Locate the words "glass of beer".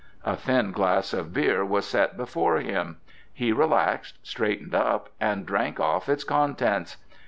0.71-1.63